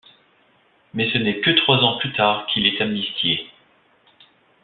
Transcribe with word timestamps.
Mais 0.95 1.11
ce 1.13 1.19
n’est 1.19 1.41
que 1.41 1.51
trois 1.51 1.77
ans 1.83 1.99
plus 1.99 2.11
tard 2.13 2.47
qu’il 2.47 2.65
est 2.65 2.81
amnistié. 2.81 3.47